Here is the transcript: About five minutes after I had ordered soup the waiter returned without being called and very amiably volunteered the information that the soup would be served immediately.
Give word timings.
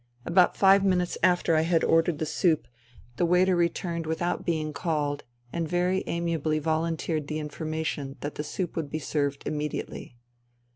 About 0.25 0.57
five 0.57 0.83
minutes 0.83 1.15
after 1.21 1.55
I 1.55 1.61
had 1.61 1.83
ordered 1.83 2.27
soup 2.27 2.67
the 3.17 3.25
waiter 3.27 3.55
returned 3.55 4.07
without 4.07 4.43
being 4.43 4.73
called 4.73 5.23
and 5.53 5.69
very 5.69 6.03
amiably 6.07 6.57
volunteered 6.57 7.27
the 7.27 7.37
information 7.37 8.15
that 8.21 8.33
the 8.33 8.43
soup 8.43 8.75
would 8.75 8.89
be 8.89 8.97
served 8.97 9.45
immediately. 9.47 10.17